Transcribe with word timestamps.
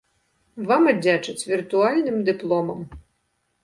Вам 0.71 0.89
аддзячаць 0.93 1.45
віртуальным 1.53 2.17
дыпломам. 2.35 2.79